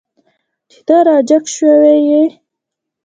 [0.69, 2.23] چې ته را جګ شوی یې.